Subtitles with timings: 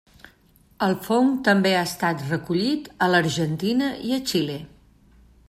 [0.85, 4.59] El fong també ha estat recollit a l'Argentina i a Xile.